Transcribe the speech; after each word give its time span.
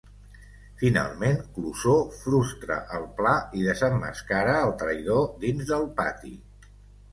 Finalment, 0.77 1.37
Clouseau 1.57 1.97
frustra 2.21 2.79
el 3.01 3.05
pla 3.21 3.35
i 3.61 3.67
desemmascara 3.69 4.59
el 4.65 4.75
traïdor 4.83 5.25
dins 5.47 5.71
del 5.73 5.89
pati. 6.03 6.37